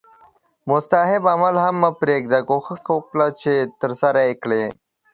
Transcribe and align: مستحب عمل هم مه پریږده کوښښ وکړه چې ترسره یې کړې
مستحب 0.69 1.23
عمل 1.33 1.55
هم 1.63 1.75
مه 1.83 1.89
پریږده 1.99 2.39
کوښښ 2.49 2.83
وکړه 2.95 3.27
چې 3.41 3.53
ترسره 3.81 4.19
یې 4.27 4.33
کړې 4.43 4.63